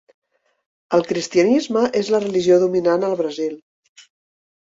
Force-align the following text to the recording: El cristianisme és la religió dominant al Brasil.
El 0.97 1.03
cristianisme 1.09 1.83
és 2.01 2.09
la 2.15 2.21
religió 2.23 2.59
dominant 2.63 3.05
al 3.09 3.13
Brasil. 3.21 3.53